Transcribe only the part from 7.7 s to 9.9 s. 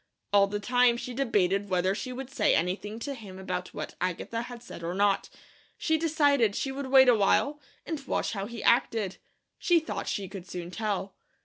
and watch how he acted. She